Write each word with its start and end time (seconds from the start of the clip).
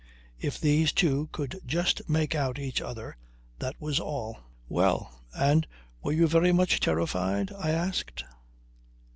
If 0.39 0.59
these 0.59 0.91
two 0.91 1.29
could 1.31 1.59
just 1.63 2.09
make 2.09 2.33
out 2.33 2.57
each 2.57 2.81
other 2.81 3.17
that 3.59 3.79
was 3.79 3.99
all. 3.99 4.39
"Well! 4.67 5.21
And 5.31 5.67
were 6.01 6.11
you 6.11 6.27
very 6.27 6.51
much 6.51 6.79
terrified?" 6.79 7.51
I 7.55 7.69
asked. 7.69 8.23